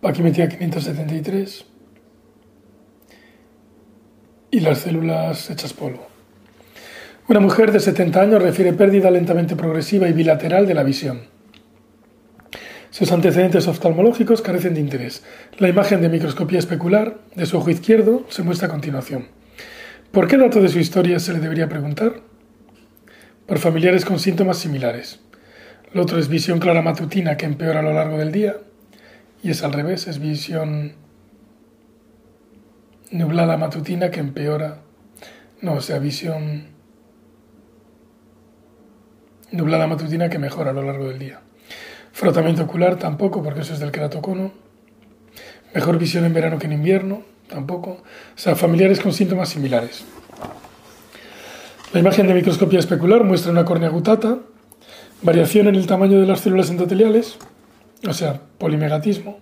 [0.00, 1.64] paquimetría 573
[4.50, 6.06] y las células hechas polvo.
[7.28, 11.22] Una mujer de 70 años refiere pérdida lentamente progresiva y bilateral de la visión.
[12.90, 15.24] Sus antecedentes oftalmológicos carecen de interés.
[15.58, 19.26] La imagen de microscopía especular de su ojo izquierdo se muestra a continuación.
[20.12, 22.20] ¿Por qué dato de su historia se le debería preguntar?
[23.46, 25.20] Por familiares con síntomas similares.
[25.92, 28.56] Lo otro es visión clara matutina que empeora a lo largo del día.
[29.42, 30.94] Y es al revés, es visión
[33.10, 34.78] nublada matutina que empeora.
[35.60, 36.66] No, o sea, visión
[39.50, 41.40] nublada matutina que mejora a lo largo del día.
[42.12, 44.52] Frotamiento ocular tampoco, porque eso es del queratocono.
[45.74, 47.90] Mejor visión en verano que en invierno, tampoco.
[47.90, 50.04] O sea, familiares con síntomas similares.
[51.92, 54.38] La imagen de microscopía especular muestra una córnea gutata,
[55.22, 57.38] variación en el tamaño de las células endoteliales,
[58.06, 59.38] o sea, polimegatismo,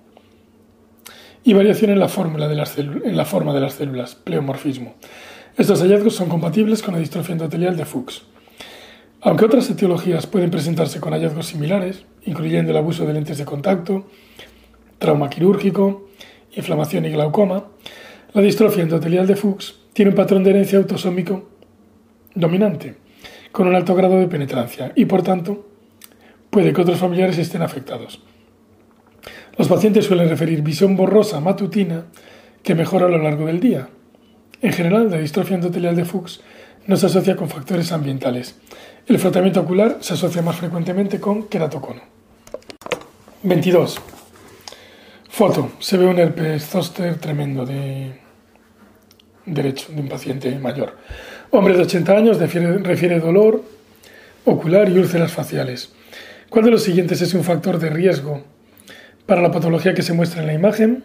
[1.44, 4.94] y variación en la, fórmula de las en la forma de las células, pleomorfismo.
[5.56, 8.22] Estos hallazgos son compatibles con la distrofia endotelial de Fuchs.
[9.20, 14.06] Aunque otras etiologías pueden presentarse con hallazgos similares, incluyendo el abuso de lentes de contacto,
[14.98, 16.08] trauma quirúrgico,
[16.56, 17.64] inflamación y glaucoma,
[18.32, 21.50] la distrofia endotelial de Fuchs tiene un patrón de herencia autosómico
[22.34, 22.96] dominante,
[23.52, 25.66] con un alto grado de penetrancia, y por tanto
[26.50, 28.20] puede que otros familiares estén afectados.
[29.56, 32.06] Los pacientes suelen referir visión borrosa matutina
[32.62, 33.88] que mejora a lo largo del día.
[34.62, 36.40] En general, la distrofia endotelial de Fuchs
[36.86, 38.56] no se asocia con factores ambientales,
[39.06, 42.00] el frotamiento ocular se asocia más frecuentemente con queratocono.
[43.42, 44.00] 22.
[45.28, 45.72] Foto.
[45.78, 48.18] Se ve un herpes zoster tremendo de
[49.44, 50.96] derecho de un paciente mayor.
[51.50, 53.62] Hombre de 80 años refiere dolor
[54.46, 55.92] ocular y úlceras faciales.
[56.48, 58.42] ¿Cuál de los siguientes es un factor de riesgo
[59.26, 61.04] para la patología que se muestra en la imagen?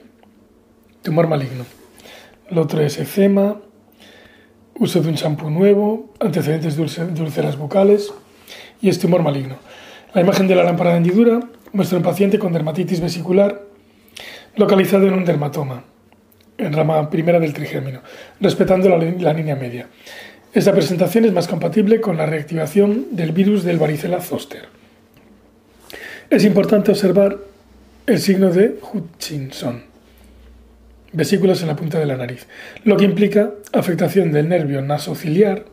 [1.01, 1.65] Tumor maligno.
[2.49, 3.61] El otro es eczema,
[4.75, 8.13] uso de un champú nuevo, antecedentes de úlceras bucales
[8.81, 9.57] y este tumor maligno.
[10.13, 11.39] La imagen de la lámpara de hendidura
[11.73, 13.61] muestra un paciente con dermatitis vesicular
[14.55, 15.83] localizado en un dermatoma,
[16.57, 18.01] en rama primera del trigémino,
[18.41, 19.87] respetando la, la línea media.
[20.51, 24.67] Esta presentación es más compatible con la reactivación del virus del varicela zoster.
[26.29, 27.37] Es importante observar
[28.09, 29.83] el signo de Hutchinson
[31.11, 32.47] vesículas en la punta de la nariz,
[32.83, 35.65] lo que implica afectación del nervio nasociliar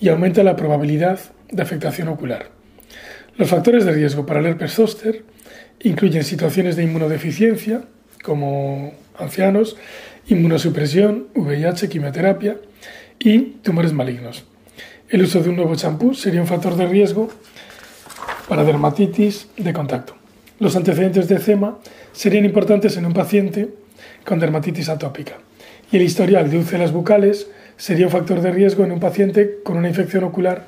[0.00, 1.18] y aumenta la probabilidad
[1.50, 2.50] de afectación ocular.
[3.36, 5.24] Los factores de riesgo para el herpes zóster
[5.80, 7.82] incluyen situaciones de inmunodeficiencia,
[8.22, 9.76] como ancianos,
[10.28, 12.58] inmunosupresión, VIH, quimioterapia
[13.18, 14.44] y tumores malignos.
[15.08, 17.28] El uso de un nuevo champú sería un factor de riesgo
[18.48, 20.21] para dermatitis de contacto.
[20.62, 21.80] Los antecedentes de eczema
[22.12, 23.74] serían importantes en un paciente
[24.24, 25.38] con dermatitis atópica.
[25.90, 29.76] Y el historial de úlceras bucales sería un factor de riesgo en un paciente con
[29.76, 30.66] una infección ocular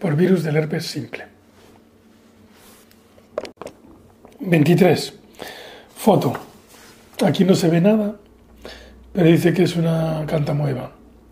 [0.00, 1.26] por virus del herpes simple.
[4.40, 5.14] 23.
[5.94, 6.32] Foto.
[7.24, 8.16] Aquí no se ve nada,
[9.12, 10.90] pero dice que es una cantamueva.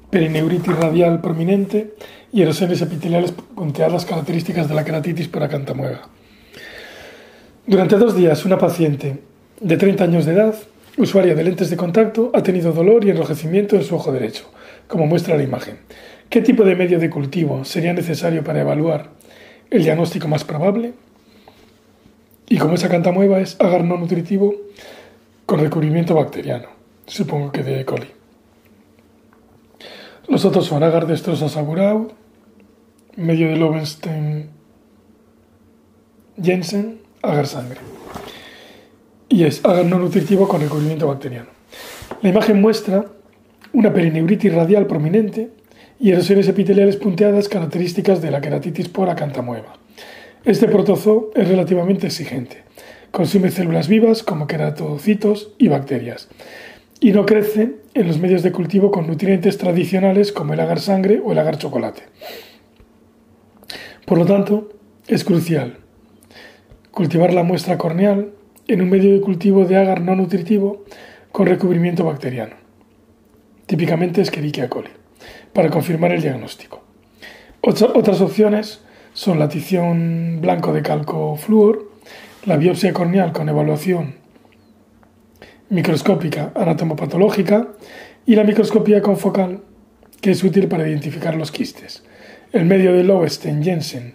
[0.09, 1.95] Perineuritis radial prominente
[2.33, 6.22] y erosiones epiteliales punteadas características de la queratitis por acantamueva.
[7.73, 9.20] Durante dos días, una paciente
[9.59, 10.55] de 30 años de edad
[10.99, 14.45] usuaria de lentes de contacto ha tenido dolor y enrojecimiento en su ojo derecho,
[14.87, 15.79] como muestra la imagen.
[16.29, 19.12] ¿Qué tipo de medio de cultivo sería necesario para evaluar
[19.70, 20.93] el diagnóstico más probable?
[22.47, 24.55] Y como esa cantamueva es agar no nutritivo
[25.47, 26.68] con recubrimiento bacteriano,
[27.07, 27.85] supongo que de E.
[27.87, 28.09] coli.
[30.29, 32.12] Los otros son agar saburau,
[33.16, 34.51] medio de Lowenstein
[36.37, 37.81] Jensen, agar sangre
[39.33, 41.49] y es agar no nutritivo con recubrimiento bacteriano.
[42.20, 43.07] La imagen muestra
[43.73, 45.51] una perineuritis radial prominente
[45.99, 49.79] y erosiones epiteliales punteadas características de la queratitis por acantamueva.
[50.45, 52.64] Este protozoo es relativamente exigente.
[53.11, 56.29] Consume células vivas como queratocitos y bacterias
[57.01, 61.23] y no crece en los medios de cultivo con nutrientes tradicionales como el agar sangre
[61.25, 62.03] o el agar chocolate.
[64.05, 64.70] Por lo tanto,
[65.09, 65.82] es crucial
[66.93, 68.32] cultivar la muestra corneal
[68.68, 70.84] en un medio de cultivo de agar no nutritivo
[71.32, 72.55] con recubrimiento bacteriano,
[73.66, 74.90] típicamente Escherichia coli,
[75.53, 76.82] para confirmar el diagnóstico.
[77.62, 78.82] Otras opciones
[79.14, 81.90] son la tición blanco de calco flúor,
[82.45, 84.22] la biopsia corneal con evaluación
[85.72, 87.68] microscópica anatomopatológica
[88.26, 89.62] y la microscopía confocal,
[90.20, 92.03] que es útil para identificar los quistes.
[92.53, 94.14] El medio de Lowenstein-Jensen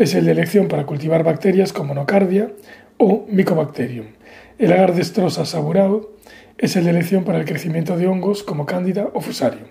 [0.00, 2.50] es el de elección para cultivar bacterias como nocardia
[2.96, 4.06] o Mycobacterium.
[4.58, 6.12] El agar destrosa saburao
[6.56, 9.68] es el de elección para el crecimiento de hongos como cándida o fusarium.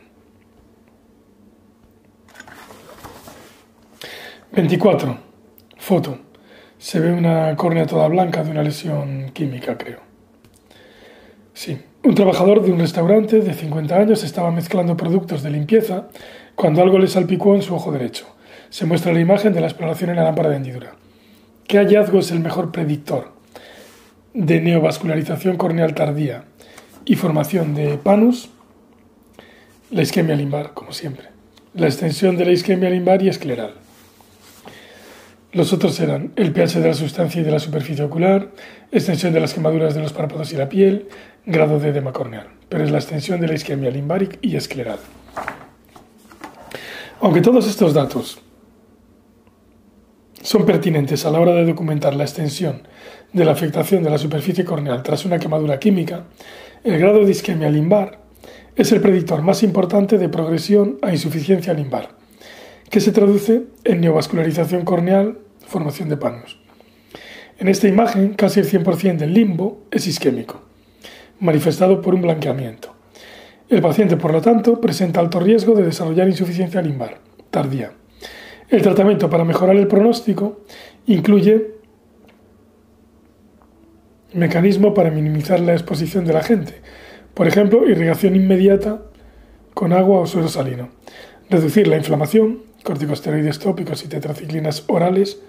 [4.51, 5.17] 24.
[5.79, 6.19] Foto.
[6.77, 9.99] Se ve una córnea toda blanca de una lesión química, creo.
[11.53, 11.75] Sí.
[12.03, 16.07] Un trabajador de un restaurante de 50 años estaba mezclando productos de limpieza
[16.53, 18.27] cuando algo le salpicó en su ojo derecho.
[18.69, 20.91] Se muestra la imagen de la exploración en la lámpara de hendidura.
[21.67, 23.31] ¿Qué hallazgo es el mejor predictor
[24.33, 26.43] de neovascularización corneal tardía
[27.03, 28.49] y formación de panus?
[29.89, 31.29] La isquemia limbar, como siempre.
[31.73, 33.73] La extensión de la isquemia limbar y escleral.
[35.51, 38.51] Los otros eran el pH de la sustancia y de la superficie ocular,
[38.91, 41.09] extensión de las quemaduras de los párpados y la piel,
[41.47, 44.99] grado de edema corneal, pero es la extensión de la isquemia limbar y escleral.
[47.19, 48.39] Aunque todos estos datos
[50.41, 52.87] son pertinentes a la hora de documentar la extensión
[53.33, 56.25] de la afectación de la superficie corneal tras una quemadura química,
[56.83, 58.19] el grado de isquemia limbar
[58.75, 62.15] es el predictor más importante de progresión a insuficiencia limbar,
[62.89, 66.59] que se traduce en neovascularización corneal, formación de panos.
[67.59, 70.61] En esta imagen, casi el 100% del limbo es isquémico,
[71.39, 72.95] manifestado por un blanqueamiento.
[73.67, 77.19] El paciente, por lo tanto, presenta alto riesgo de desarrollar insuficiencia limbar
[77.51, 77.98] tardía.
[78.69, 80.61] El tratamiento para mejorar el pronóstico
[81.07, 81.71] incluye
[84.33, 86.75] mecanismo para minimizar la exposición de la gente,
[87.33, 89.01] por ejemplo, irrigación inmediata
[89.73, 90.89] con agua o suero salino,
[91.49, 95.41] reducir la inflamación, corticosteroides tópicos y tetraciclinas orales,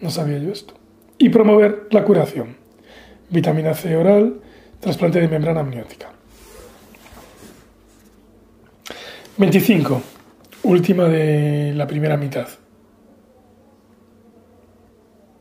[0.00, 0.74] no sabía yo esto,
[1.18, 2.56] y promover la curación,
[3.30, 4.40] vitamina C oral,
[4.80, 6.10] trasplante de membrana amniótica.
[9.38, 10.02] 25.
[10.72, 12.46] Última de la primera mitad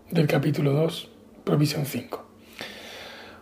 [0.10, 1.10] del capítulo 2,
[1.46, 2.26] provisión 5.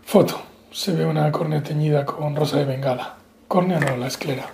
[0.03, 0.39] Foto.
[0.71, 3.17] Se ve una córnea teñida con rosa de bengala.
[3.47, 4.51] Córnea no, la esclera.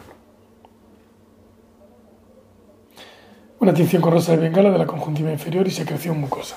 [3.60, 6.56] Una tinción con rosa de bengala de la conjuntiva inferior y secreción mucosa.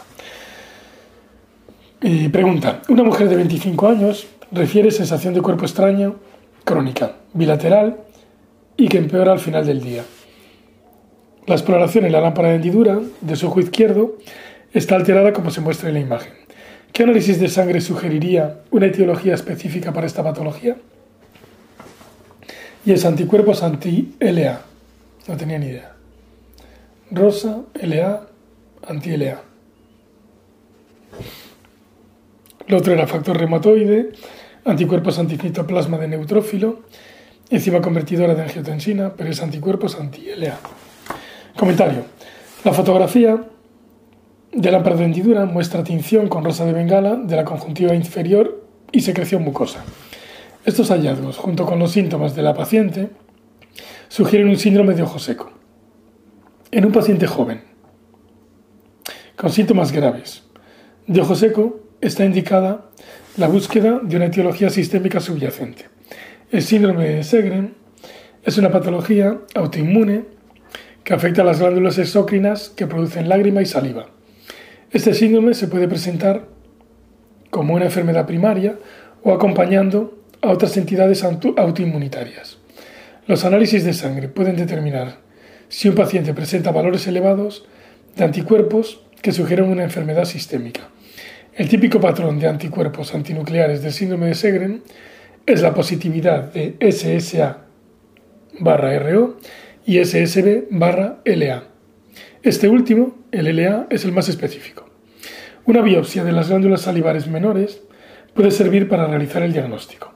[2.00, 2.82] Y pregunta.
[2.88, 6.20] Una mujer de 25 años refiere sensación de cuerpo extraño
[6.62, 7.96] crónica, bilateral
[8.76, 10.04] y que empeora al final del día.
[11.48, 14.18] La exploración en la lámpara de hendidura de su ojo izquierdo
[14.74, 16.34] está alterada como se muestra en la imagen.
[16.92, 20.76] ¿Qué análisis de sangre sugeriría una etiología específica para esta patología?
[22.84, 24.60] Y es anticuerpos anti-LA.
[25.26, 25.94] No tenía ni idea.
[27.10, 28.26] Rosa, LA,
[28.86, 29.40] anti-LA.
[32.66, 34.10] Lo otro era factor reumatoide,
[34.66, 36.80] anticuerpos anticitoplasma de neutrófilo,
[37.48, 40.58] enzima convertidora de angiotensina, pero es anticuerpos anti-LA.
[41.58, 42.04] Comentario.
[42.62, 43.42] La fotografía
[44.52, 49.00] de la de hendidura muestra tinción con rosa de bengala de la conjuntiva inferior y
[49.00, 49.84] secreción mucosa.
[50.64, 53.10] Estos hallazgos, junto con los síntomas de la paciente,
[54.06, 55.50] sugieren un síndrome de ojo seco.
[56.70, 57.62] En un paciente joven,
[59.34, 60.44] con síntomas graves
[61.08, 62.88] de ojo seco, está indicada
[63.36, 65.86] la búsqueda de una etiología sistémica subyacente.
[66.52, 67.74] El síndrome de Segren
[68.44, 70.37] es una patología autoinmune
[71.08, 74.10] que afecta a las glándulas exócrinas que producen lágrima y saliva.
[74.90, 76.48] Este síndrome se puede presentar
[77.48, 78.78] como una enfermedad primaria
[79.22, 82.58] o acompañando a otras entidades autoinmunitarias.
[83.26, 85.20] Los análisis de sangre pueden determinar
[85.70, 87.66] si un paciente presenta valores elevados
[88.14, 90.90] de anticuerpos que sugieren una enfermedad sistémica.
[91.54, 94.82] El típico patrón de anticuerpos antinucleares del síndrome de Segren
[95.46, 97.64] es la positividad de SSA
[98.60, 99.38] RO
[99.88, 101.64] y SSB barra LA.
[102.42, 104.84] Este último, el LA, es el más específico.
[105.64, 107.80] Una biopsia de las glándulas salivares menores
[108.34, 110.12] puede servir para realizar el diagnóstico.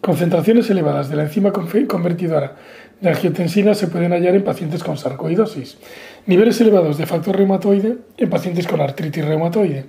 [0.00, 2.54] Concentraciones elevadas de la enzima convertidora
[3.00, 5.78] de angiotensina se pueden hallar en pacientes con sarcoidosis,
[6.26, 9.86] niveles elevados de factor reumatoide en pacientes con artritis reumatoide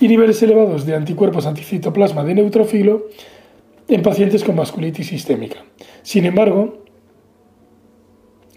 [0.00, 3.06] y niveles elevados de anticuerpos anticitoplasma de neutrófilo
[3.86, 5.58] en pacientes con vasculitis sistémica.
[6.02, 6.89] Sin embargo,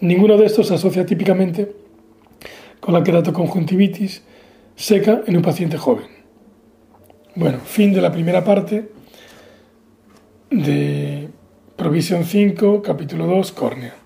[0.04, 1.72] ninguno de estos se asocia típicamente
[2.80, 4.22] con la queratoconjuntivitis
[4.76, 6.08] seca en un paciente joven.
[7.36, 8.92] Bueno, fin de la primera parte
[10.52, 11.30] de
[11.78, 14.03] Provisión 5, capítulo 2, córnea.